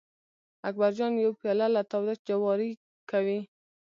[0.69, 2.71] اکبر جان یو پیاله له تاوده جواري
[3.09, 3.39] کوي.